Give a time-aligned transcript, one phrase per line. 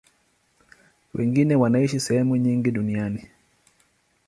[1.13, 3.27] Wengine wanaishi sehemu nyingi duniani.